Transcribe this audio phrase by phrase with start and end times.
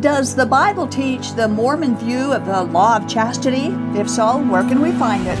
[0.00, 3.66] Does the Bible teach the Mormon view of the law of chastity?
[3.94, 5.38] If so, where can we find it?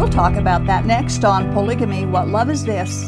[0.00, 3.04] We'll talk about that next on Polygamy What Love Is This?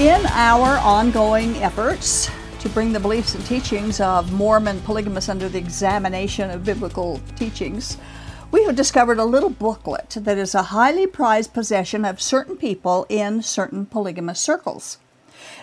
[0.00, 2.28] In our ongoing efforts
[2.58, 7.98] to bring the beliefs and teachings of Mormon polygamists under the examination of biblical teachings,
[8.50, 13.04] we have discovered a little booklet that is a highly prized possession of certain people
[13.08, 14.98] in certain polygamous circles.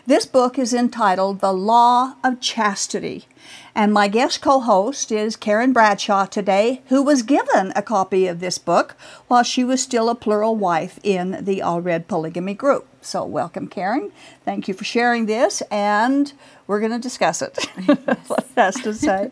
[0.06, 3.26] This book is entitled The Law of Chastity,
[3.74, 8.40] and my guest co host is Karen Bradshaw today, who was given a copy of
[8.40, 8.96] this book
[9.28, 12.88] while she was still a plural wife in the Allred Polygamy Group.
[13.02, 14.12] So, welcome, Karen.
[14.44, 16.32] Thank you for sharing this, and
[16.68, 17.58] we're going to discuss it.
[18.28, 19.32] what has to say?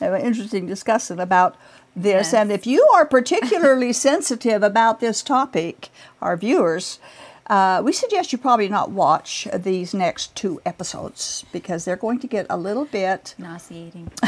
[0.00, 1.56] An interesting discussion about
[1.94, 2.32] this.
[2.32, 2.34] Yes.
[2.34, 6.98] And if you are particularly sensitive about this topic, our viewers,
[7.46, 12.26] uh, we suggest you probably not watch these next two episodes because they're going to
[12.26, 13.34] get a little bit.
[13.38, 14.10] Nauseating.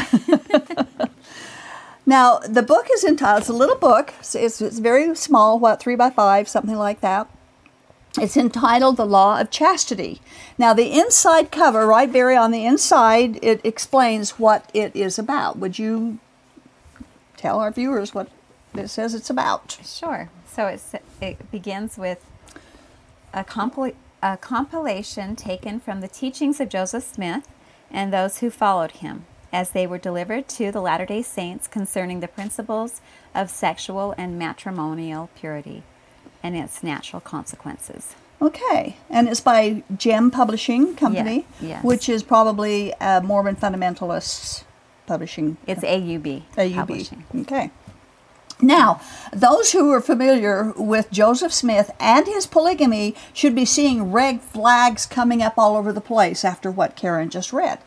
[2.07, 5.97] Now, the book is entitled, it's a little book, it's, it's very small, what, three
[5.97, 7.29] by five, something like that.
[8.19, 10.21] It's entitled The Law of Chastity.
[10.57, 15.59] Now, the inside cover, right, Barry, on the inside, it explains what it is about.
[15.59, 16.17] Would you
[17.35, 18.31] tell our viewers what
[18.73, 19.77] it says it's about?
[19.85, 20.31] Sure.
[20.51, 22.25] So it's, it begins with
[23.35, 23.93] a, compil-
[24.23, 27.47] a compilation taken from the teachings of Joseph Smith
[27.91, 32.21] and those who followed him as they were delivered to the Latter day Saints concerning
[32.21, 32.99] the principles
[33.35, 35.83] of sexual and matrimonial purity
[36.43, 38.15] and its natural consequences.
[38.41, 41.83] Okay, and it's by Gem Publishing Company, yes.
[41.83, 44.63] which is probably uh, Mormon Fundamentalists
[45.07, 45.57] Publishing.
[45.65, 46.75] It's AUB, AUB.
[46.75, 47.23] publishing.
[47.35, 47.71] Okay.
[48.61, 54.41] Now, those who are familiar with Joseph Smith and his polygamy should be seeing red
[54.41, 57.79] flags coming up all over the place after what Karen just read.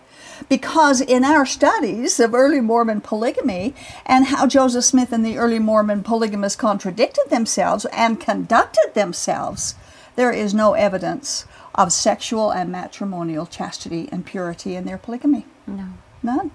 [0.48, 3.74] Because in our studies of early Mormon polygamy
[4.06, 9.74] and how Joseph Smith and the early Mormon polygamists contradicted themselves and conducted themselves,
[10.16, 15.46] there is no evidence of sexual and matrimonial chastity and purity in their polygamy.
[15.66, 15.86] No.
[16.22, 16.50] None.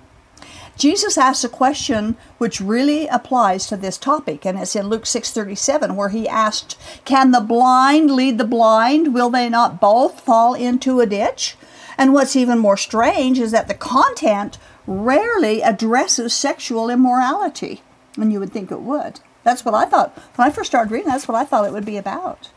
[0.78, 5.96] Jesus asks a question which really applies to this topic, and it's in Luke 6:37,
[5.96, 9.14] where he asked, "Can the blind lead the blind?
[9.14, 11.56] Will they not both fall into a ditch?"
[11.98, 14.58] And what's even more strange is that the content
[14.88, 17.82] rarely addresses sexual immorality,
[18.18, 19.20] and you would think it would.
[19.44, 21.10] That's what I thought when I first started reading.
[21.10, 22.50] That's what I thought it would be about.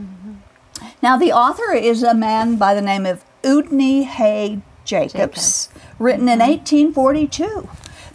[0.00, 0.34] Mm-hmm.
[1.02, 5.68] Now, the author is a man by the name of Udney Hay Jacobs,
[5.98, 6.50] written in mm-hmm.
[6.50, 7.68] 1842.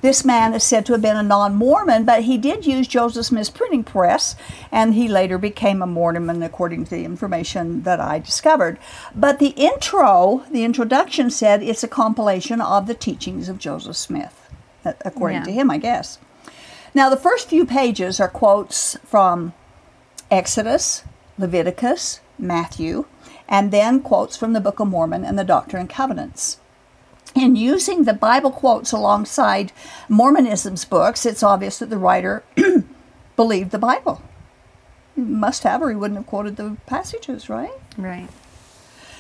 [0.04, 3.26] This man is said to have been a non Mormon, but he did use Joseph
[3.26, 4.36] Smith's printing press,
[4.70, 8.80] and he later became a Mormon, according to the information that I discovered.
[9.16, 14.50] But the intro, the introduction said it's a compilation of the teachings of Joseph Smith,
[14.84, 15.44] according Yeah.
[15.46, 16.18] to him, I guess.
[16.94, 19.54] Now, the first few pages are quotes from
[20.30, 21.04] Exodus,
[21.38, 23.06] Leviticus, Matthew,
[23.48, 26.58] and then quotes from the Book of Mormon and the Doctrine and Covenants.
[27.36, 29.72] In using the Bible quotes alongside
[30.08, 32.44] Mormonism's books, it's obvious that the writer
[33.36, 34.22] believed the Bible.
[35.16, 37.72] He must have, or he wouldn't have quoted the passages, right?
[37.98, 38.30] Right.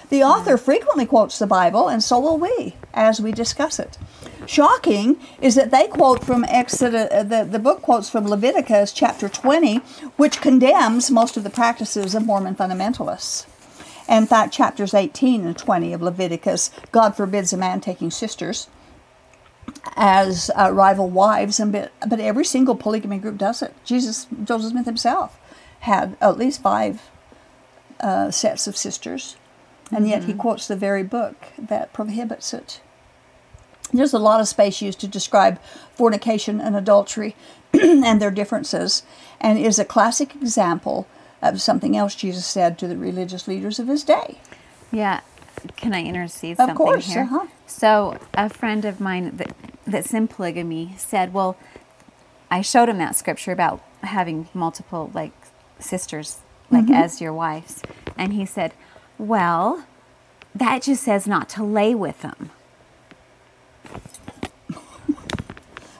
[0.09, 3.97] The author frequently quotes the Bible, and so will we as we discuss it.
[4.45, 9.27] Shocking is that they quote from Exodus, uh, the, the book quotes from Leviticus chapter
[9.27, 9.77] 20,
[10.17, 13.47] which condemns most of the practices of Mormon fundamentalists.
[14.07, 18.67] In fact, chapters 18 and 20 of Leviticus, God forbids a man taking sisters
[19.95, 23.73] as uh, rival wives, and but, but every single polygamy group does it.
[23.85, 25.39] Jesus, Joseph Smith himself,
[25.81, 27.09] had at least five
[27.99, 29.37] uh, sets of sisters,
[29.91, 32.81] and yet he quotes the very book that prohibits it.
[33.91, 35.61] There's a lot of space used to describe
[35.93, 37.35] fornication and adultery
[37.73, 39.03] and their differences,
[39.39, 41.07] and is a classic example
[41.43, 44.39] of something else Jesus said to the religious leaders of his day.
[44.91, 45.21] Yeah.
[45.77, 47.23] Can I intercede Of something course, here?
[47.23, 47.47] uh-huh.
[47.67, 49.55] So a friend of mine that,
[49.87, 51.55] that's in polygamy said, "Well,
[52.51, 55.31] I showed him that scripture about having multiple like
[55.79, 56.39] sisters,
[56.69, 56.93] like Mm-hmm.
[56.95, 57.81] as your wives,
[58.17, 58.73] and he said,
[59.17, 59.85] "Well,
[60.53, 62.49] that just says not to lay with them."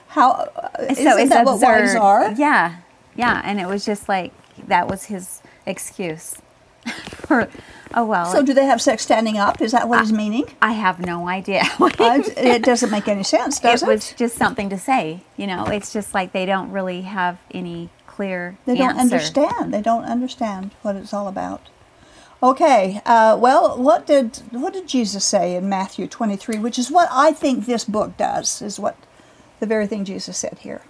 [0.08, 1.98] How uh, so it's that what wives absurd.
[1.98, 2.32] are?
[2.32, 2.76] Yeah,
[3.16, 4.32] yeah, and it was just like
[4.68, 6.36] that was his excuse
[7.08, 7.48] for.
[7.96, 9.60] Oh well, So do they have sex standing up?
[9.60, 10.46] Is that what he's meaning?
[10.60, 11.62] I have no idea.
[11.80, 13.88] it doesn't make any sense, does it it?
[13.88, 15.20] was just something to say.
[15.36, 19.00] You know, it's just like they don't really have any clear They don't answer.
[19.02, 19.72] understand.
[19.72, 21.68] They don't understand what it's all about.
[22.42, 27.08] Okay, uh, well, what did what did Jesus say in Matthew 23, which is what
[27.12, 28.96] I think this book does, is what
[29.60, 30.82] the very thing Jesus said here.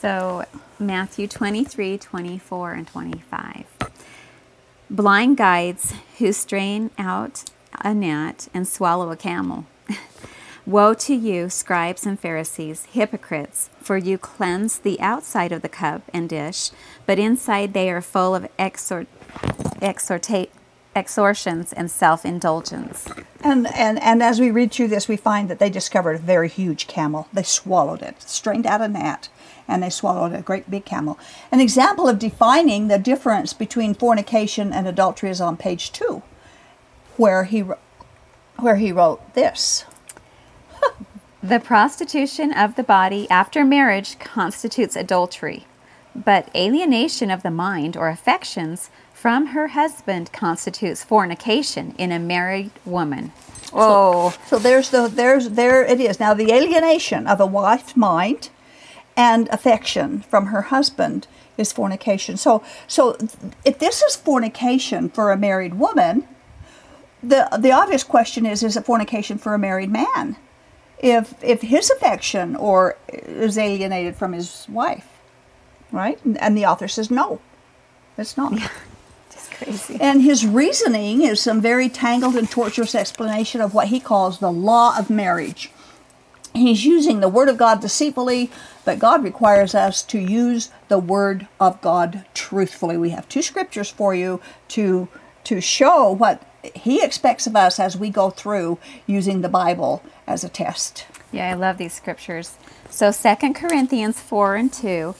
[0.00, 0.44] So,
[0.78, 3.64] Matthew 23, 24, and 25.
[4.88, 7.44] Blind guides who strain out
[7.80, 9.66] a gnat and swallow a camel.
[10.66, 16.02] Woe to you, scribes and Pharisees, hypocrites, for you cleanse the outside of the cup
[16.12, 16.70] and dish,
[17.04, 19.08] but inside they are full of exhort,
[19.80, 20.48] exhorta-
[20.94, 23.08] extortions and self indulgence.
[23.42, 26.48] And, and and as we read through this, we find that they discovered a very
[26.48, 27.28] huge camel.
[27.32, 29.28] They swallowed it, strained out a gnat,
[29.68, 31.18] and they swallowed a great big camel.
[31.52, 36.22] An example of defining the difference between fornication and adultery is on page two,
[37.16, 37.64] where he
[38.56, 39.84] where he wrote this.
[41.42, 45.66] The prostitution of the body after marriage constitutes adultery,
[46.16, 52.72] but alienation of the mind or affections from her husband constitutes fornication in a married
[52.84, 53.32] woman.
[53.72, 56.18] Oh, So there's the there's there it is.
[56.18, 58.50] Now the alienation of a wife's mind
[59.18, 61.26] and affection from her husband
[61.58, 62.36] is fornication.
[62.36, 63.16] So so
[63.64, 66.26] if this is fornication for a married woman,
[67.22, 70.36] the the obvious question is is it fornication for a married man?
[71.00, 75.08] If if his affection or is alienated from his wife,
[75.90, 76.18] right?
[76.24, 77.40] And, the author says no,
[78.16, 78.52] it's not.
[79.58, 79.98] crazy.
[80.00, 84.52] And his reasoning is some very tangled and tortuous explanation of what he calls the
[84.52, 85.70] law of marriage.
[86.58, 88.50] He's using the Word of God deceitfully,
[88.84, 92.96] but God requires us to use the Word of God truthfully.
[92.96, 95.08] We have two scriptures for you to,
[95.44, 96.42] to show what
[96.74, 101.06] he expects of us as we go through using the Bible as a test.
[101.32, 102.56] Yeah, I love these scriptures.
[102.90, 105.14] So 2 Corinthians 4 and 2.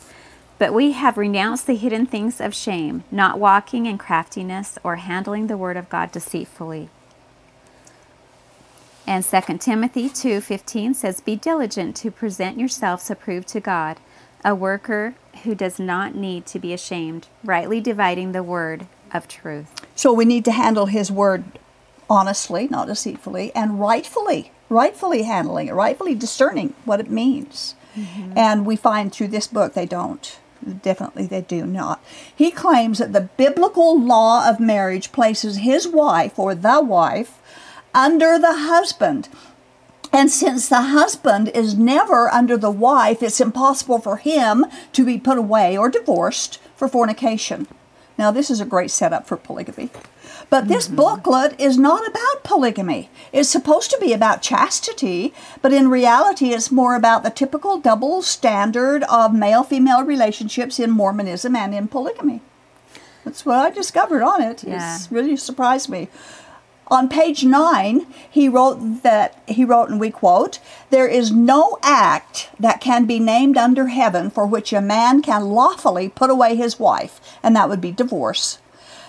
[0.58, 5.46] But we have renounced the hidden things of shame, not walking in craftiness or handling
[5.46, 6.88] the word of God deceitfully.
[9.08, 13.96] And 2 Timothy 2:15 says, "Be diligent to present yourselves approved to God,
[14.44, 15.14] a worker
[15.44, 20.26] who does not need to be ashamed, rightly dividing the word of truth." So we
[20.26, 21.44] need to handle his word
[22.10, 27.76] honestly, not deceitfully, and rightfully, rightfully handling it, rightfully discerning what it means.
[27.96, 28.36] Mm-hmm.
[28.36, 30.36] And we find through this book they don't.
[30.82, 32.04] Definitely they do not.
[32.36, 37.38] He claims that the biblical law of marriage places his wife or the wife
[37.94, 39.28] under the husband.
[40.12, 45.18] And since the husband is never under the wife, it's impossible for him to be
[45.18, 47.68] put away or divorced for fornication.
[48.16, 49.90] Now, this is a great setup for polygamy.
[50.50, 50.96] But this mm-hmm.
[50.96, 53.10] booklet is not about polygamy.
[53.32, 58.22] It's supposed to be about chastity, but in reality, it's more about the typical double
[58.22, 62.40] standard of male female relationships in Mormonism and in polygamy.
[63.24, 64.64] That's what I discovered on it.
[64.64, 64.96] Yeah.
[64.96, 66.08] It's really surprised me.
[66.90, 70.58] On page nine, he wrote that he wrote, and we quote:
[70.88, 75.50] "There is no act that can be named under heaven for which a man can
[75.50, 78.58] lawfully put away his wife, and that would be divorce,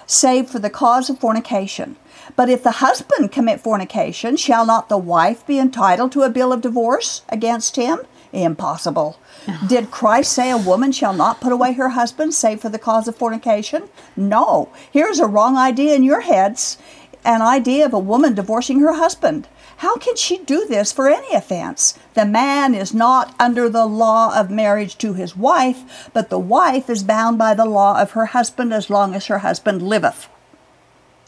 [0.05, 1.95] save for the cause of fornication.
[2.35, 6.51] But if the husband commit fornication, shall not the wife be entitled to a bill
[6.51, 7.99] of divorce against him?
[8.31, 9.17] Impossible.
[9.67, 13.07] Did Christ say a woman shall not put away her husband save for the cause
[13.07, 13.89] of fornication?
[14.15, 14.69] No.
[14.91, 16.77] Here's a wrong idea in your heads
[17.23, 19.47] an idea of a woman divorcing her husband.
[19.78, 21.97] How can she do this for any offense?
[22.14, 26.90] The man is not under the law of marriage to his wife, but the wife
[26.90, 30.28] is bound by the law of her husband as long as her husband liveth.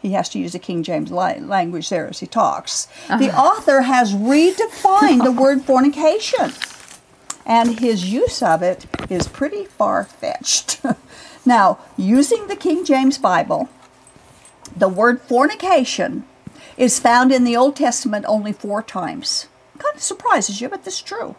[0.02, 2.88] He has to use the King James language there as he talks.
[3.08, 3.42] The uh-huh.
[3.42, 6.54] author has redefined the word fornication,
[7.46, 10.82] and his use of it is pretty far fetched.
[11.46, 13.70] now, using the King James Bible,
[14.76, 16.26] the word fornication
[16.78, 19.48] is found in the Old Testament only four times.
[19.78, 21.36] Kind of surprises you, but this is true.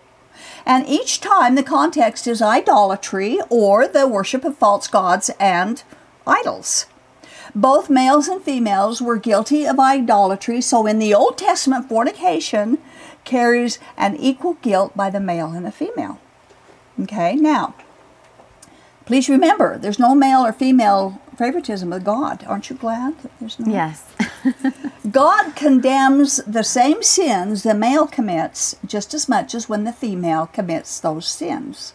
[0.64, 5.82] And each time the context is idolatry or the worship of false gods and
[6.26, 6.86] idols.
[7.54, 12.78] Both males and females were guilty of idolatry, so in the Old Testament, fornication
[13.24, 16.18] carries an equal guilt by the male and the female.
[17.00, 17.74] Okay, now,
[19.12, 22.42] please remember there's no male or female favoritism with God.
[22.46, 23.70] Aren't you glad that there's no?
[23.70, 24.10] Yes.
[25.10, 30.46] God condemns the same sins the male commits just as much as when the female
[30.46, 31.92] commits those sins.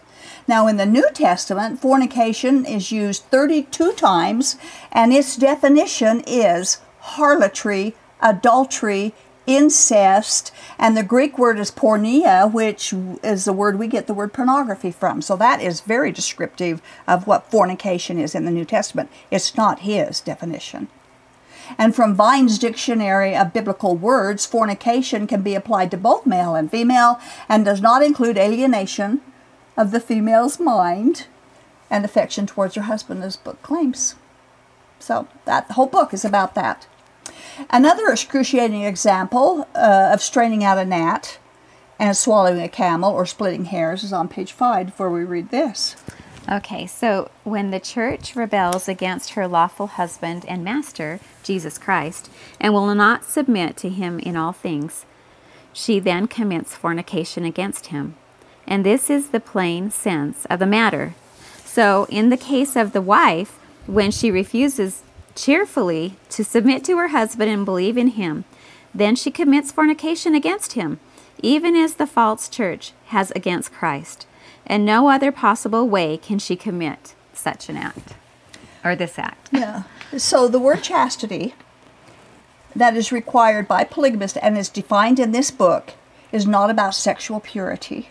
[0.48, 4.56] Now, in the New Testament, fornication is used 32 times,
[4.92, 9.16] and its definition is harlotry, adultery,
[9.48, 14.34] incest, and the Greek word is porneia, which is the word we get the word
[14.34, 15.22] pornography from.
[15.22, 19.10] So that is very descriptive of what fornication is in the New Testament.
[19.32, 20.90] It's not his definition.
[21.78, 26.70] And from Vine's Dictionary of Biblical Words, fornication can be applied to both male and
[26.70, 29.22] female and does not include alienation
[29.76, 31.28] of the female's mind
[31.90, 34.16] and affection towards her husband, as book claims.
[35.00, 36.88] So that whole book is about that.
[37.70, 41.40] Another excruciating example uh, of straining out a gnat
[42.00, 45.96] and swallowing a camel or splitting hairs is on page five before we read this.
[46.50, 52.30] Okay, so when the church rebels against her lawful husband and master, Jesus Christ,
[52.60, 55.06] and will not submit to him in all things,
[55.74, 58.16] she then commits fornication against him.
[58.66, 61.16] And this is the plain sense of the matter.
[61.66, 65.04] So, in the case of the wife, when she refuses
[65.38, 68.44] cheerfully to submit to her husband and believe in him,
[68.94, 71.00] then she commits fornication against him,
[71.42, 74.28] even as the false church has against Christ
[74.68, 78.14] and no other possible way can she commit such an act
[78.84, 79.50] or this act.
[79.52, 79.84] Yeah.
[80.18, 81.56] So the word chastity
[82.76, 85.94] that is required by polygamists and is defined in this book
[86.32, 88.10] is not about sexual purity.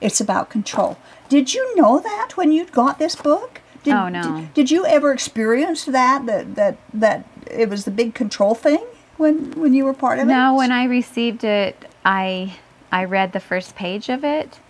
[0.00, 0.98] It's about control.
[1.28, 3.59] Did you know that when you got this book?
[3.82, 4.22] Did, Oh, no.
[4.22, 8.84] Did, did you ever experience that that that that it was the big control thing
[9.16, 10.32] when when you were part of it?
[10.32, 12.56] No, when I received it, I
[12.92, 14.60] I read the first page of it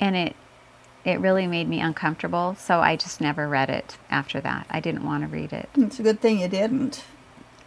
[0.00, 0.36] and it
[1.04, 4.66] it really made me uncomfortable, so I just never read it after that.
[4.68, 5.68] I didn't want to read it.
[5.76, 7.04] It's a good thing you didn't.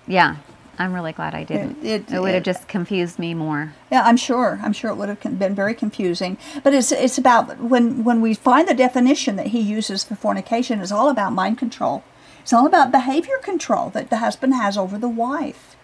[0.06, 0.38] Yeah.
[0.82, 1.78] I'm really glad I didn't.
[1.84, 3.74] it- it would have just confused me more.
[3.92, 4.60] Yeah, I'm sure.
[4.64, 6.38] I'm sure it would have been very confusing.
[6.64, 10.80] But it's it's about when when we find the definition that he uses for fornication
[10.82, 12.04] is all about mind control.
[12.42, 15.76] It's all about behavior control that the husband has over the wife,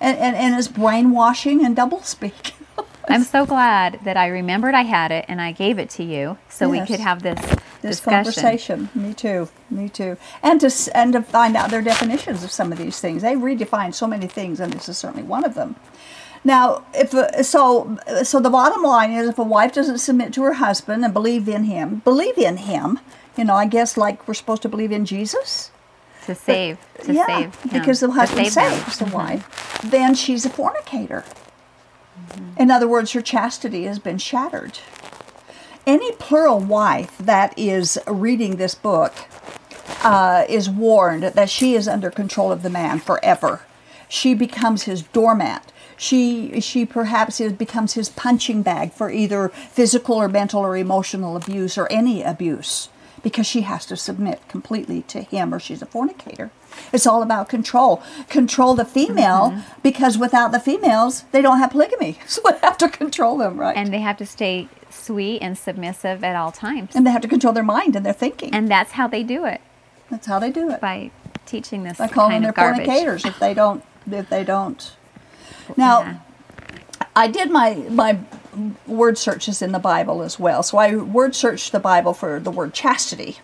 [0.00, 2.52] and and, and it's brainwashing and doublespeak.
[3.08, 6.38] I'm so glad that I remembered I had it and I gave it to you
[6.48, 7.38] so we could have this,
[7.86, 8.24] this discussion.
[8.24, 8.88] conversation.
[8.94, 9.48] Me too.
[9.70, 10.16] Me too.
[10.42, 13.22] And to and to find out their definitions of some of these things.
[13.22, 15.76] They redefine so many things, and this is certainly one of them.
[16.44, 20.32] Now, if a, so, uh, so the bottom line is, if a wife doesn't submit
[20.34, 23.00] to her husband and believe in him, believe in him.
[23.36, 25.72] You know, I guess like we're supposed to believe in Jesus.
[26.26, 27.54] To save, uh, to yeah, save.
[27.62, 28.80] him, because the husband save them.
[28.80, 29.48] saves the wife.
[29.48, 29.90] Mm-hmm.
[29.90, 31.24] Then she's a fornicator.
[32.16, 32.62] Mm-hmm.
[32.62, 34.78] In other words, her chastity has been shattered.
[35.86, 39.14] Any plural wife that is reading this book
[40.02, 43.60] uh, is warned that she is under control of the man forever.
[44.08, 45.70] She becomes his doormat.
[45.96, 51.36] She she perhaps is, becomes his punching bag for either physical or mental or emotional
[51.36, 52.88] abuse or any abuse
[53.22, 56.50] because she has to submit completely to him or she's a fornicator.
[56.92, 58.02] It's all about control.
[58.28, 59.80] Control the female mm-hmm.
[59.82, 62.18] because without the females, they don't have polygamy.
[62.26, 63.76] So they have to control them, right?
[63.76, 66.94] And they have to stay sweet and submissive at all times.
[66.94, 68.52] and they have to control their mind and their thinking.
[68.54, 69.60] And that's how they do it
[70.10, 70.80] That's how they do it.
[70.80, 71.10] by
[71.46, 72.86] teaching this By calling kind them of garbage.
[72.86, 74.92] fornicators if they don't if they don't.
[75.76, 76.16] Now, Yeah.
[77.14, 78.18] I did my my
[78.86, 80.62] word searches in the Bible as well.
[80.62, 83.38] So I word searched the Bible for the word chastity,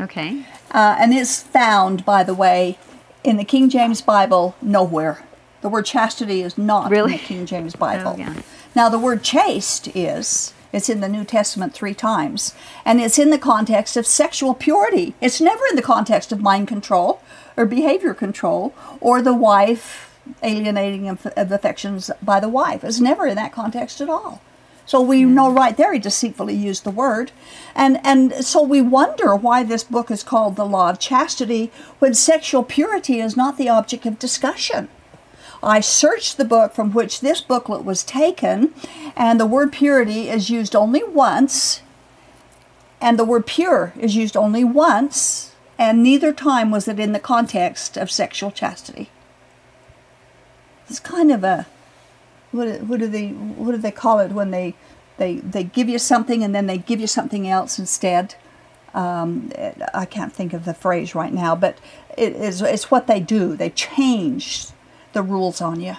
[0.00, 0.44] Okay.
[0.70, 2.78] uh, and it's found, by the way,
[3.22, 5.24] in the King James Bible nowhere.
[5.62, 7.12] The word chastity is not Really?
[7.14, 8.12] in the King James Bible.
[8.14, 8.34] Oh, yeah.
[8.74, 10.52] Now the word chaste is.
[10.72, 12.52] It's in the New Testament three times,
[12.84, 15.14] and it's in the context of sexual purity.
[15.20, 17.20] It's never in the context of mind control
[17.56, 22.82] or behavior control or the wife alienating of, of affections by the wife.
[22.84, 24.40] It's never in that context at all.
[24.86, 25.34] So we hmm.
[25.34, 27.32] know right there he deceitfully used the word.
[27.74, 32.14] And and so we wonder why this book is called The Law of Chastity when
[32.14, 34.88] sexual purity is not the object of discussion.
[35.62, 38.74] I searched the book from which this booklet was taken,
[39.16, 41.80] and the word purity is used only once,
[43.00, 47.20] and the word pure is used only once, and neither time was it in the
[47.20, 49.10] context of sexual chastity.
[50.88, 51.66] It's kind of a
[52.52, 54.74] what, what do they what do they call it when they
[55.16, 58.36] they they give you something and then they give you something else instead.
[58.92, 59.50] Um,
[59.92, 61.78] I can't think of the phrase right now, but
[62.16, 63.56] it is it's what they do.
[63.56, 64.68] They change
[65.12, 65.96] the rules on you.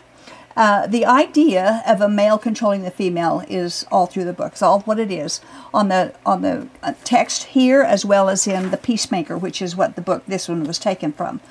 [0.56, 4.54] Uh, the idea of a male controlling the female is all through the book.
[4.54, 5.42] It's all what it is
[5.74, 9.76] on the on the uh, text here, as well as in the Peacemaker, which is
[9.76, 11.42] what the book this one was taken from.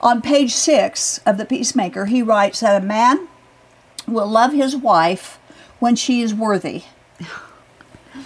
[0.00, 3.26] On page six of the Peacemaker, he writes that a man
[4.06, 5.38] will love his wife
[5.80, 6.84] when she is worthy,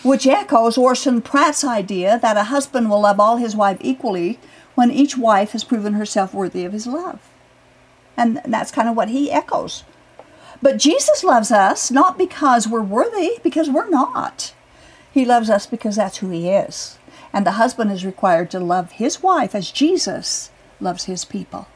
[0.02, 4.38] which echoes Orson Pratt's idea that a husband will love all his wife equally
[4.74, 7.20] when each wife has proven herself worthy of his love.
[8.16, 9.84] And that's kind of what he echoes.
[10.60, 14.54] But Jesus loves us not because we're worthy, because we're not.
[15.12, 16.98] He loves us because that's who He is.
[17.32, 20.50] And the husband is required to love his wife as Jesus
[20.80, 21.68] loves his people.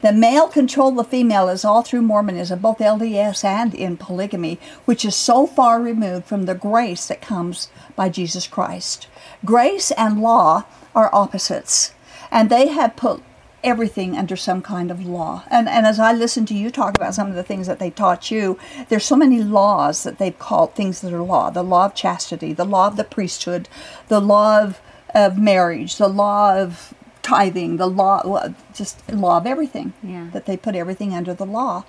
[0.00, 5.04] The male control the female is all through Mormonism, both LDS and in polygamy, which
[5.04, 9.08] is so far removed from the grace that comes by Jesus Christ.
[9.44, 11.94] Grace and law are opposites,
[12.30, 13.22] and they have put
[13.64, 15.44] everything under some kind of law.
[15.50, 17.90] And, and as I listen to you talk about some of the things that they
[17.90, 21.86] taught you, there's so many laws that they've called things that are law the law
[21.86, 23.68] of chastity, the law of the priesthood,
[24.08, 24.80] the law of,
[25.14, 29.92] of marriage, the law of tithing, the law, just law of everything.
[30.02, 30.28] Yeah.
[30.32, 31.84] That they put everything under the law.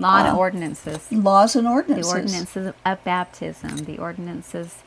[0.00, 1.10] Law and um, ordinances.
[1.12, 2.12] Laws and ordinances.
[2.12, 4.82] The ordinances of baptism, the ordinances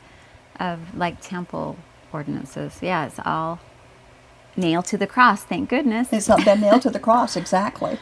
[0.60, 1.78] of like temple
[2.12, 2.78] ordinances.
[2.82, 3.60] Yeah, it's all
[4.56, 6.12] nailed to the cross, thank goodness.
[6.12, 7.98] It's not been nailed to the cross, exactly.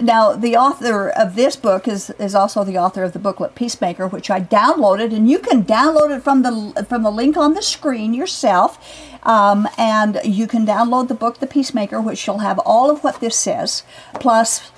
[0.00, 4.06] Now, the author of this book is, is also the author of the booklet Peacemaker,
[4.08, 7.62] which I downloaded, and you can download it from the from the link on the
[7.62, 8.78] screen yourself.
[9.22, 13.20] Um, and you can download the book The Peacemaker, which will have all of what
[13.20, 14.70] this says, plus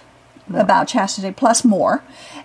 [0.54, 2.02] about chastity, plus more.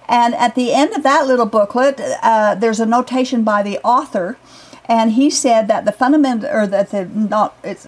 [0.09, 4.37] And at the end of that little booklet, uh, there's a notation by the author,
[4.85, 7.87] and he said that the fundamental, or that the not it's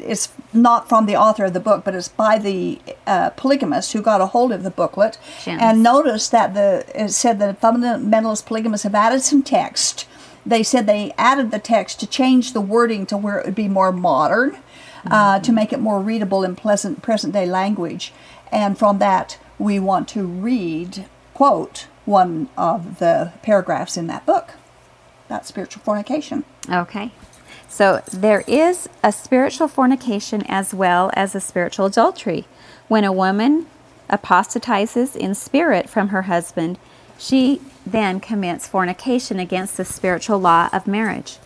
[0.00, 4.02] it's not from the author of the book, but it's by the uh, polygamist who
[4.02, 8.84] got a hold of the booklet and noticed that the it said that fundamentalist polygamists
[8.84, 10.06] have added some text.
[10.46, 13.68] They said they added the text to change the wording to where it would be
[13.68, 14.58] more modern,
[15.10, 18.12] uh, to make it more readable in pleasant present day language.
[18.50, 24.54] And from that, we want to read quote one of the paragraphs in that book.
[25.28, 26.44] That's spiritual fornication.
[26.70, 27.12] Okay.
[27.68, 32.46] So there is a spiritual fornication as well as a spiritual adultery.
[32.88, 33.66] When a woman
[34.08, 36.78] apostatizes in spirit from her husband,
[37.18, 41.38] she then commits fornication against the spiritual law of marriage.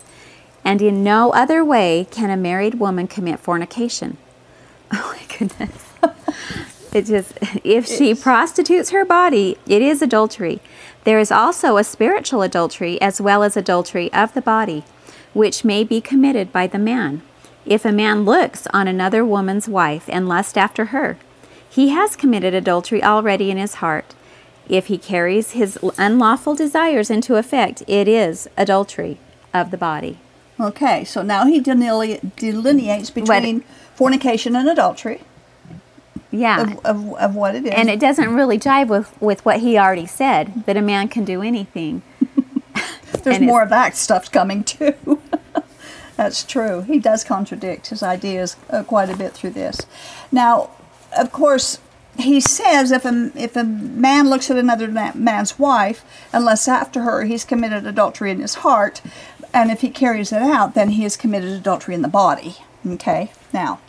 [0.64, 4.16] And in no other way can a married woman commit fornication.
[4.94, 5.88] Oh my goodness.
[6.92, 10.60] it just if she prostitutes her body, it is adultery.
[11.04, 14.84] There is also a spiritual adultery as well as adultery of the body
[15.32, 17.22] which may be committed by the man.
[17.64, 21.16] If a man looks on another woman's wife and lust after her,
[21.68, 24.14] he has committed adultery already in his heart.
[24.68, 29.18] If he carries his unlawful desires into effect, it is adultery
[29.54, 30.18] of the body.
[30.60, 33.64] Okay, so now he deline- delineates between
[33.94, 35.20] fornication and adultery
[36.30, 36.62] Yeah.
[36.62, 37.72] of, of, of what it is.
[37.72, 41.24] And it doesn't really jive with, with what he already said that a man can
[41.24, 42.02] do anything.
[43.12, 44.94] There's and more of that stuff coming too.
[46.16, 46.82] That's true.
[46.82, 49.86] He does contradict his ideas uh, quite a bit through this.
[50.30, 50.70] Now,
[51.16, 51.78] of course,
[52.18, 57.24] he says if a, if a man looks at another man's wife unless after her,
[57.24, 59.00] he's committed adultery in his heart.
[59.54, 62.56] And if he carries it out, then he has committed adultery in the body.
[62.86, 63.32] Okay?
[63.52, 63.80] Now,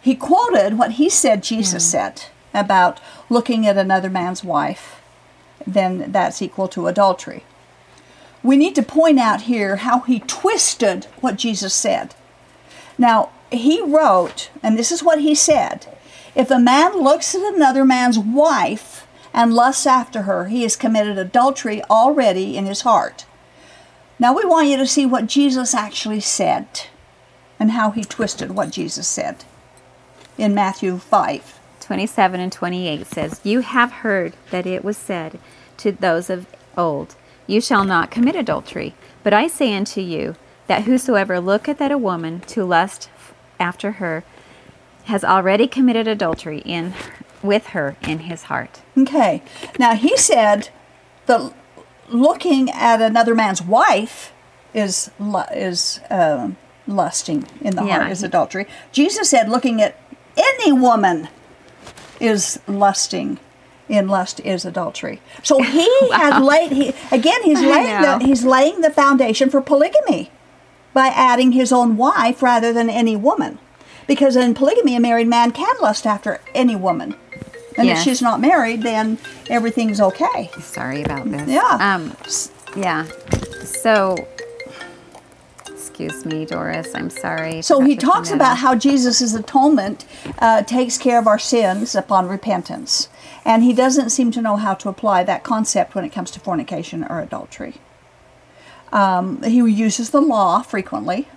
[0.00, 5.00] he quoted what he said Jesus said about looking at another man's wife,
[5.66, 7.44] then that's equal to adultery
[8.42, 12.14] we need to point out here how he twisted what Jesus said.
[12.98, 15.86] Now, he wrote, and this is what he said
[16.34, 21.18] if a man looks at another man's wife and lusts after her, he has committed
[21.18, 23.26] adultery already in his heart.
[24.18, 26.66] Now, we want you to see what Jesus actually said
[27.60, 29.44] and how he twisted what Jesus said
[30.38, 31.58] in Matthew 5.
[31.80, 35.38] 27 and 28 says, You have heard that it was said
[35.78, 38.94] to those of old, You shall not commit adultery.
[39.22, 43.10] But I say unto you, that whosoever looketh at a woman to lust
[43.58, 44.24] after her
[45.04, 46.94] has already committed adultery in
[47.42, 48.80] with her in his heart.
[48.96, 49.42] Okay.
[49.78, 50.70] Now he said
[51.26, 51.52] that
[52.08, 54.32] looking at another man's wife
[54.72, 55.10] is
[55.52, 58.66] is um lusting in the Yeah, heart is adultery.
[58.92, 59.98] Jesus said looking at
[60.36, 61.28] any woman
[62.20, 63.38] is lusting.
[63.88, 65.20] In lust is adultery.
[65.42, 66.72] So he has laid.
[66.72, 70.30] He, again, he's laying the he's laying the foundation for polygamy
[70.94, 73.58] by adding his own wife rather than any woman.
[74.06, 77.14] Because in polygamy, a married man can lust after any woman.
[77.78, 79.18] And if she's not married, then
[79.48, 80.50] everything's okay.
[80.60, 81.48] Sorry about this.
[81.48, 81.78] Yeah.
[81.80, 82.16] Um
[82.76, 83.06] yeah.
[83.64, 84.16] So
[85.92, 86.94] excuse me, Doris.
[86.94, 87.62] I'm sorry.
[87.62, 90.04] So he talks about how Jesus' atonement
[90.38, 93.08] uh, takes care of our sins upon repentance.
[93.44, 96.40] And he doesn't seem to know how to apply that concept when it comes to
[96.40, 97.74] fornication or adultery.
[98.92, 101.28] Um, he uses the law frequently.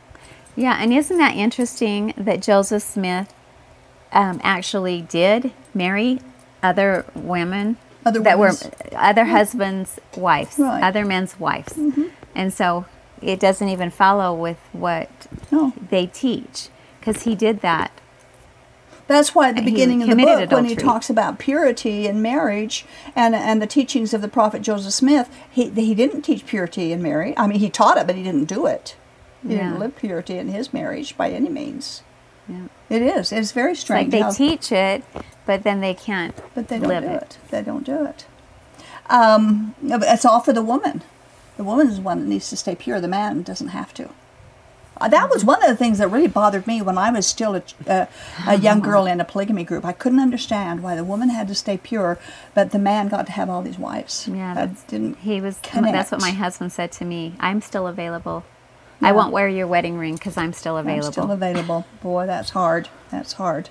[0.56, 3.34] Yeah, and isn't that interesting that Joseph Smith
[4.12, 6.20] um, actually did marry
[6.62, 10.76] other women Other that women's- were other husbands' wives, Right.
[10.76, 10.84] Mm-hmm.
[10.84, 11.78] other men's wives,
[12.34, 12.86] and so
[13.22, 15.10] it doesn't even follow with what
[15.52, 15.74] No.
[15.89, 17.91] they teach because he did that.
[19.08, 22.22] That's why at the He beginning of the book, when he talks about purity in
[22.22, 26.91] marriage and and the teachings of the prophet Joseph Smith, he he didn't teach purity
[26.91, 27.36] in marriage.
[27.38, 28.96] I mean, he taught it, but he didn't do it.
[29.44, 32.02] He didn't live purity in his marriage by any means.
[32.48, 32.68] Yeah.
[32.89, 33.32] It is.
[33.32, 34.12] It's very It's strange.
[34.13, 35.04] like they teach it,
[35.46, 37.22] but then they can't but they don't live do it.
[37.22, 37.38] it.
[37.52, 38.26] They don't do it.
[39.08, 41.04] Um, it's all for the woman.
[41.58, 43.00] The woman is the one that needs to stay pure.
[43.00, 44.10] The man doesn't have to.
[44.99, 47.55] Uh, That was one of the things that really bothered me when I was still
[47.55, 48.05] a, uh,
[48.47, 49.84] a young girl in a polygamy group.
[49.86, 52.17] I couldn't understand why the woman had to stay pure,
[52.53, 54.27] but the man got to have all these wives.
[54.27, 55.17] Yeah, that didn't.
[55.19, 55.60] he was.
[55.63, 55.93] connect.
[55.93, 57.34] That's what my husband said to me.
[57.39, 58.43] I'm still available.
[59.06, 61.08] I won't wear your wedding ring because I'm still available.
[61.08, 61.86] I'm still available.
[62.02, 62.89] Boy, that's hard.
[63.12, 63.70] That's hard.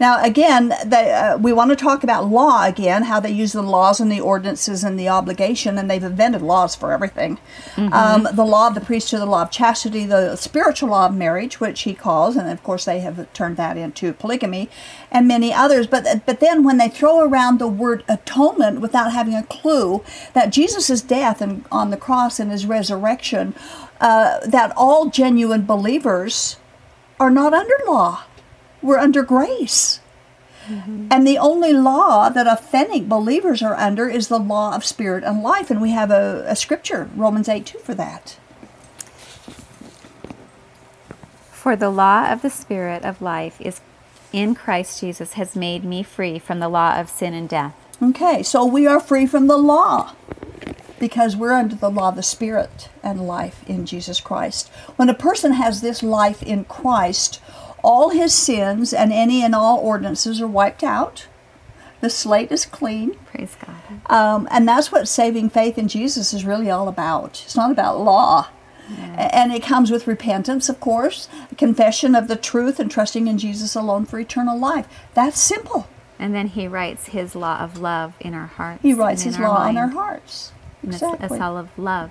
[0.00, 3.62] Now, again, they, uh, we want to talk about law again, how they use the
[3.62, 7.38] laws and the ordinances and the obligation, and they've invented laws for everything.
[7.76, 11.60] Um, the law of the priesthood, the law of chastity, the spiritual law of marriage,
[11.60, 14.68] which he calls, and of course they have turned that into polygamy,
[15.10, 15.86] and many others.
[15.86, 20.02] But but then when they throw around the word atonement without having a clue
[20.34, 23.54] that Jesus' death and on the cross and his resurrection,
[24.02, 26.56] uh, that all genuine believers
[27.20, 28.24] are not under law.
[28.82, 30.00] We're under grace.
[30.68, 35.42] And the only law that authentic believers are under is the law of spirit and
[35.42, 35.70] life.
[35.70, 38.38] And we have a, a scripture, Romans 8 2, for that.
[41.52, 43.80] For the law of the Spirit of life is
[44.32, 47.76] in Christ Jesus has made me free from the law of sin and death.
[48.02, 50.14] Okay, so we are free from the law
[51.02, 54.68] because we're under the law of the Spirit and life in Jesus Christ.
[54.94, 57.40] When a person has this life in Christ,
[57.82, 61.26] all his sins and any and all ordinances are wiped out.
[62.00, 63.16] The slate is clean.
[63.26, 63.76] Praise God.
[64.06, 67.42] Um, and that's what saving faith in Jesus is really all about.
[67.44, 68.46] It's not about law.
[69.16, 73.38] A- And it comes with repentance, of course, confession of the truth, and trusting in
[73.38, 74.86] Jesus alone for eternal life.
[75.14, 75.88] That's simple.
[76.20, 78.82] And then he writes his law of love in our hearts.
[78.82, 80.52] He writes his law in our hearts.
[80.82, 81.26] And it's, Exactly.
[81.36, 82.10] it's all of love.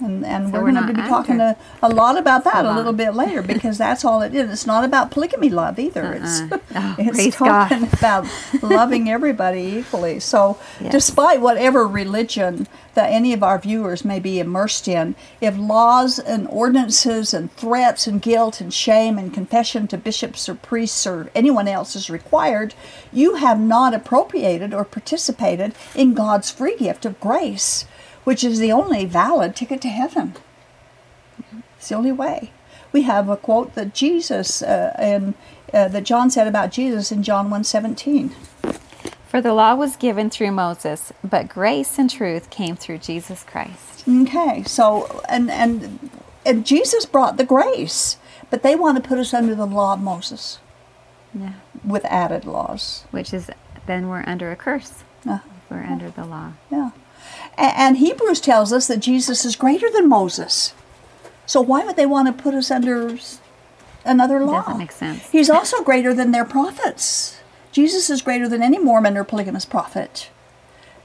[0.00, 2.72] And, and So we're, we're going to be talking a, a lot about that the
[2.72, 4.50] a little bit later because that's all it is.
[4.50, 6.14] It's not about polygamy love either.
[6.20, 6.58] Uh-uh.
[6.74, 7.92] Oh, It's, praise it's talking God.
[7.98, 8.26] about
[8.62, 10.18] loving everybody equally.
[10.18, 10.92] So, Yes.
[10.92, 16.48] despite whatever religion that any of our viewers may be immersed in, if laws and
[16.48, 21.68] ordinances and threats and guilt and shame and confession to bishops or priests or anyone
[21.68, 22.74] else is required,
[23.12, 27.84] you have not appropriated or participated in God's free gift of grace,
[28.24, 30.34] which is the only valid ticket to heaven.
[31.78, 32.50] It's the only way.
[32.92, 35.34] We have a quote that Jesus uh, in
[35.72, 38.32] uh, that John said about Jesus in John 1:17.
[39.26, 44.04] For the law was given through Moses, but grace and truth came through Jesus Christ.
[44.06, 46.10] Okay, so and and
[46.44, 48.18] and Jesus brought the grace,
[48.50, 50.58] but they want to put us under the law of Moses
[51.34, 51.54] Yeah.
[51.84, 53.04] with added laws.
[53.10, 53.50] Which is
[53.86, 55.02] then we're under a curse.
[55.28, 55.38] Uh,
[55.70, 56.52] We're under the law.
[56.70, 56.90] yeah,
[57.56, 60.74] and, Hebrews tells us that Jesus is greater than Moses.
[61.46, 63.18] So why would they want to put us under
[64.04, 64.62] another law?
[64.62, 65.30] Doesn't make sense.
[65.30, 67.40] He's also greater than their prophets.
[67.72, 70.30] Jesus is greater than any Mormon or polygamous prophet.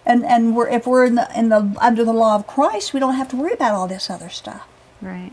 [0.06, 3.00] And and we're if we're in the in the under the law of Christ, we
[3.00, 4.68] don't have to worry about all this other stuff.
[5.02, 5.32] Right.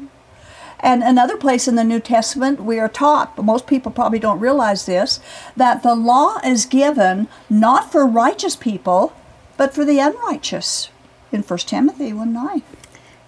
[0.80, 4.38] And another place in the New Testament, we are taught, but most people probably don't
[4.38, 5.18] realize this,
[5.56, 9.14] that the law is given not for righteous people,
[9.56, 10.90] but for the unrighteous.
[11.32, 12.62] In 1 Timothy 1 9.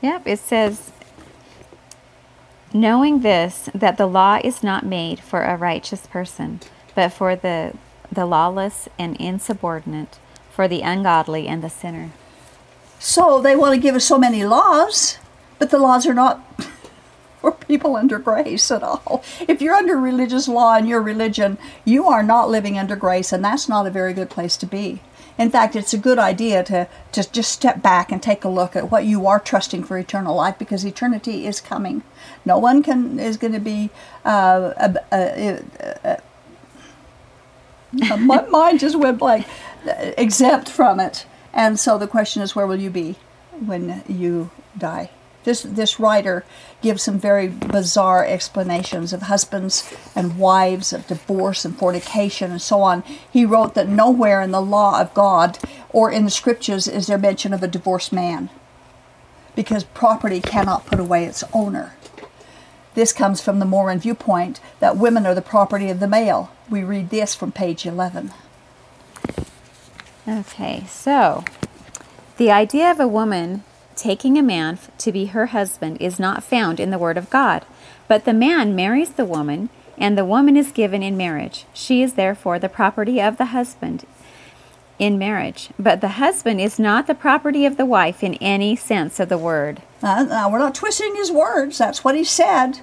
[0.02, 0.92] Yep, it says,
[2.72, 6.60] knowing this, that the law is not made for a righteous person,
[6.94, 7.74] but for the,
[8.12, 10.18] the lawless and insubordinate,
[10.50, 12.12] for the ungodly and the sinner.
[12.98, 15.18] So they want to give us so many laws,
[15.58, 16.40] but the laws are not
[17.40, 19.24] for people under grace at all.
[19.48, 23.44] If you're under religious law in your religion, you are not living under grace, and
[23.44, 25.00] that's not a very good place to be.
[25.38, 28.74] In fact, it's a good idea to, to just step back and take a look
[28.74, 32.02] at what you are trusting for eternal life because eternity is coming.
[32.44, 33.90] No one can is going to be.
[34.24, 35.60] Uh, uh, uh,
[36.04, 36.16] uh,
[38.18, 39.46] my mind just went blank,
[39.86, 41.26] uh, exempt from it.
[41.52, 43.16] And so the question is, where will you be
[43.64, 45.10] when you die?
[45.46, 46.44] This this writer
[46.82, 52.82] gives some very bizarre explanations of husbands and wives, of divorce and fornication and so
[52.82, 53.04] on.
[53.32, 55.58] He wrote that nowhere in the law of God
[55.90, 58.50] or in the scriptures is there mention of a divorced man,
[59.54, 61.94] because property cannot put away its owner.
[62.94, 66.50] This comes from the Mormon viewpoint that women are the property of the male.
[66.68, 68.32] We read this from page 11.
[70.26, 71.44] Okay, so
[72.36, 73.62] the idea of a woman
[73.96, 77.64] taking a man to be her husband is not found in the Word of God,
[78.08, 81.64] but the man marries the woman, and the woman is given in marriage.
[81.72, 84.06] She is therefore the property of the husband
[84.98, 89.20] in marriage, but the husband is not the property of the wife in any sense
[89.20, 89.82] of the word.
[90.02, 91.78] Uh, now, we're not twisting his words.
[91.78, 92.80] That's what he said.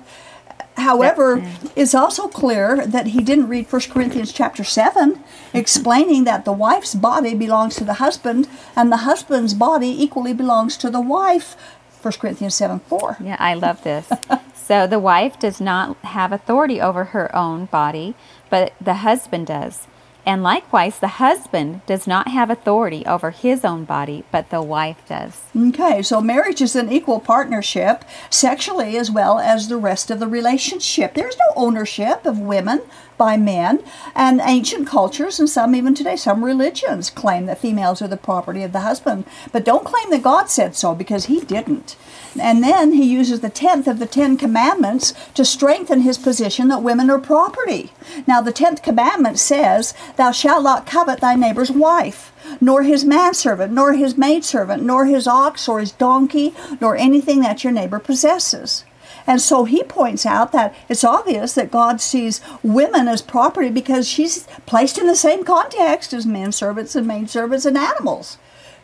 [0.78, 1.44] However,
[1.76, 6.96] it's also clear that he didn't read 1 Corinthians chapter 7, explaining that the wife's
[6.96, 11.56] body belongs to the husband and the husband's body equally belongs to the wife.
[12.02, 13.18] 1 Corinthians 7 4.
[13.22, 14.12] Yeah, I love this.
[14.54, 18.16] so the wife does not have authority over her own body,
[18.50, 19.88] but the husband does.
[20.26, 24.98] And likewise, the husband does not have authority over his own body, but the wife
[25.08, 25.42] does.
[25.56, 30.28] Okay, so marriage is an equal partnership, sexually as well as the rest of the
[30.28, 31.14] relationship.
[31.14, 32.82] There's no ownership of women
[33.18, 33.84] by men,
[34.16, 38.64] and ancient cultures, and some even today, some religions claim that females are the property
[38.64, 41.96] of the husband, but don't claim that God said so because He didn't.
[42.40, 46.84] And then He uses the tenth of the Ten Commandments to strengthen His position that
[46.84, 47.92] women are property.
[48.28, 53.72] Now, the tenth commandment says, Thou shalt not covet thy neighbor's wife nor his manservant,
[53.72, 58.84] nor his maidservant, nor his ox, or his donkey, nor anything that your neighbor possesses.
[59.26, 64.08] And so he points out that it's obvious that God sees women as property because
[64.08, 68.38] she's placed in the same context as men servants and maidservants and animals.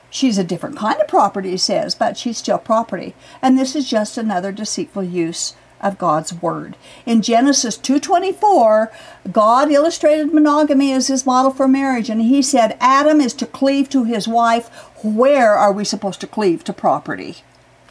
[0.10, 3.16] She's a different kind of property, he says, but she's still property.
[3.42, 6.76] And this is just another deceitful use of God's word.
[7.06, 8.92] In Genesis 2:24,
[9.32, 13.90] God illustrated monogamy as his model for marriage and he said Adam is to cleave
[13.90, 14.70] to his wife.
[15.04, 17.38] Where are we supposed to cleave to property?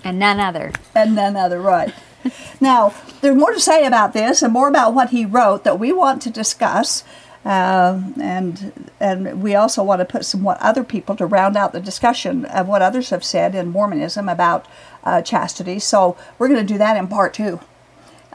[0.05, 0.73] And none other.
[0.95, 1.93] And none other, right.
[2.61, 5.93] now, there's more to say about this and more about what he wrote that we
[5.93, 7.05] want to discuss.
[7.45, 11.73] Uh, and and we also want to put some what other people to round out
[11.73, 14.67] the discussion of what others have said in Mormonism about
[15.05, 15.79] uh, chastity.
[15.79, 17.61] So we're going to do that in part two.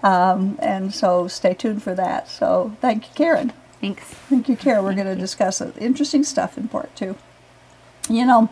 [0.01, 2.27] Um, and so stay tuned for that.
[2.27, 3.53] So thank you, Karen.
[3.79, 4.03] Thanks.
[4.03, 4.83] Thank you, Karen.
[4.83, 7.15] We're going to discuss interesting stuff in part two.
[8.09, 8.49] You know,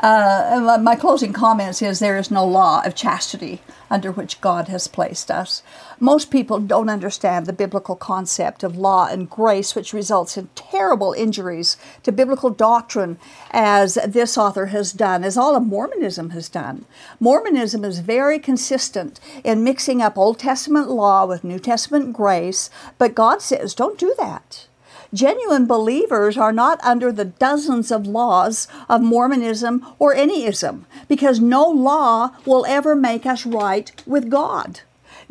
[0.00, 4.86] uh, my closing comments is there is no law of chastity under which God has
[4.86, 5.62] placed us.
[5.98, 11.12] Most people don't understand the biblical concept of law and grace, which results in terrible
[11.14, 13.18] injuries to biblical doctrine,
[13.50, 16.84] as this author has done, as all of Mormonism has done.
[17.18, 23.14] Mormonism is very consistent in mixing up Old Testament law with New Testament grace, but
[23.14, 24.66] God says, don't do that.
[25.14, 31.40] Genuine believers are not under the dozens of laws of Mormonism or any ism because
[31.40, 34.80] no law will ever make us right with God.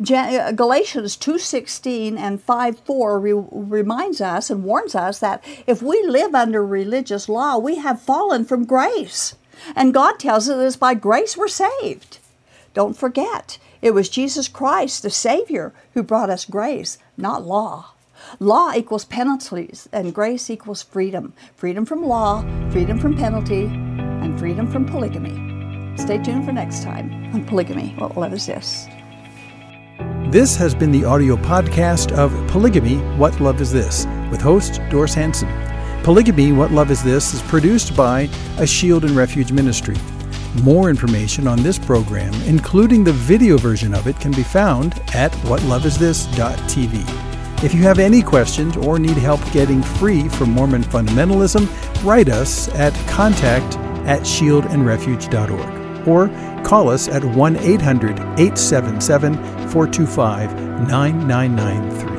[0.00, 6.34] Uh, Galatians 2:16 and 5:4 re- reminds us and warns us that if we live
[6.34, 9.34] under religious law, we have fallen from grace.
[9.74, 12.18] And God tells us it's by grace we're saved.
[12.74, 17.92] Don't forget, it was Jesus Christ, the Savior, who brought us grace, not law.
[18.40, 24.70] Law equals penalties, and grace equals freedom freedom from law, freedom from penalty, and freedom
[24.70, 25.48] from polygamy.
[25.96, 27.94] Stay tuned for next time on Polygamy.
[27.98, 28.86] What love is this?
[30.30, 35.14] This has been the audio podcast of Polygamy What Love Is This with host Doris
[35.14, 35.48] Hanson.
[36.04, 38.28] Polygamy What Love Is This is produced by
[38.58, 39.96] a Shield and Refuge ministry.
[40.62, 45.32] More information on this program, including the video version of it, can be found at
[45.32, 47.27] whatloveisthis.tv.
[47.60, 51.66] If you have any questions or need help getting free from Mormon fundamentalism,
[52.04, 56.28] write us at contact at shieldandrefuge.org or
[56.62, 60.54] call us at 1 800 877 425
[60.88, 62.17] 9993.